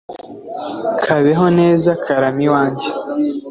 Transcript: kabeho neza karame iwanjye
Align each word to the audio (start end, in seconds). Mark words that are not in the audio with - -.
kabeho 1.03 1.45
neza 1.59 1.89
karame 2.03 2.41
iwanjye 2.47 2.89